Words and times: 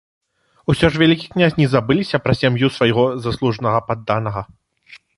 Усё 0.73 0.89
ж 0.95 1.01
вялікі 1.01 1.27
князь 1.35 1.59
не 1.61 1.67
забыліся 1.75 2.23
пра 2.25 2.33
сям'ю 2.41 2.73
свайго 2.81 3.07
заслужанага 3.27 3.79
падданага. 3.91 4.49